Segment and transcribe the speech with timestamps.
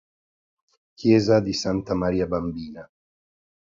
[0.95, 2.89] Chiesa di Santa Maria Bambina